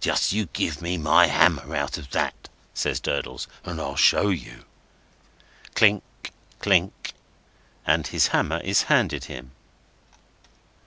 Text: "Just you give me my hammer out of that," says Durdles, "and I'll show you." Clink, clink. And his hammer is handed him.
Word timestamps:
"Just 0.00 0.32
you 0.32 0.46
give 0.46 0.80
me 0.80 0.96
my 0.96 1.26
hammer 1.26 1.76
out 1.76 1.98
of 1.98 2.08
that," 2.12 2.48
says 2.72 2.98
Durdles, 2.98 3.46
"and 3.62 3.78
I'll 3.78 3.94
show 3.94 4.30
you." 4.30 4.64
Clink, 5.74 6.02
clink. 6.60 7.12
And 7.86 8.06
his 8.06 8.28
hammer 8.28 8.60
is 8.64 8.84
handed 8.84 9.24
him. 9.26 9.50